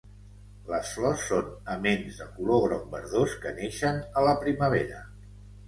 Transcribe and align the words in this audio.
Les 0.69 0.93
flors 0.95 1.25
són 1.31 1.51
aments 1.75 2.17
de 2.23 2.27
color 2.39 2.65
groc 2.65 2.89
verdós, 2.97 3.37
que 3.47 3.55
neixen 3.61 4.03
a 4.23 4.27
la 4.31 4.37
primavera. 4.43 5.07